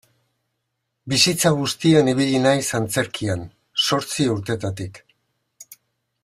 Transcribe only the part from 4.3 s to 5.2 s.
urtetatik.